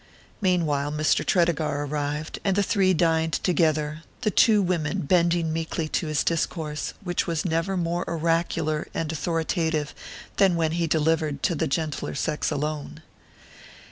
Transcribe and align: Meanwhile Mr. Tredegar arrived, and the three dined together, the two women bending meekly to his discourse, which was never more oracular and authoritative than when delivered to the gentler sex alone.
Meanwhile 0.41 0.91
Mr. 0.93 1.23
Tredegar 1.23 1.83
arrived, 1.85 2.39
and 2.43 2.55
the 2.55 2.63
three 2.63 2.91
dined 2.91 3.33
together, 3.33 4.01
the 4.21 4.31
two 4.31 4.59
women 4.63 5.01
bending 5.01 5.53
meekly 5.53 5.87
to 5.89 6.07
his 6.07 6.23
discourse, 6.23 6.95
which 7.03 7.27
was 7.27 7.45
never 7.45 7.77
more 7.77 8.03
oracular 8.09 8.87
and 8.95 9.11
authoritative 9.11 9.93
than 10.37 10.55
when 10.55 10.71
delivered 10.87 11.43
to 11.43 11.53
the 11.53 11.67
gentler 11.67 12.15
sex 12.15 12.49
alone. 12.49 13.03